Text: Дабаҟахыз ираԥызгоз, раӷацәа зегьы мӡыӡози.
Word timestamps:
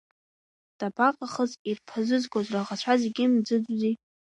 Дабаҟахыз 0.77 1.51
ираԥызгоз, 1.69 2.47
раӷацәа 2.53 2.93
зегьы 3.01 3.25
мӡыӡози. 3.33 3.95